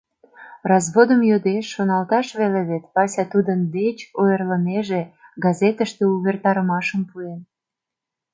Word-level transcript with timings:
Разводым 0.69 1.21
йодеш, 1.29 1.65
шоналташ 1.73 2.27
веле 2.39 2.61
вет, 2.69 2.83
Вася 2.93 3.23
тудын 3.33 3.59
деч 3.77 3.97
ойырлынеже, 4.19 5.01
газетыште 5.43 6.03
увертарымашым 6.13 7.01
пуэн. 7.09 7.39